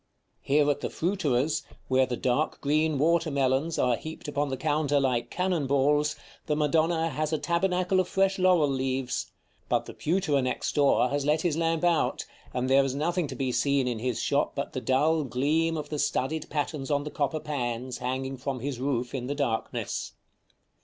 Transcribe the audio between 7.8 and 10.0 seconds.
of fresh laurel leaves; but the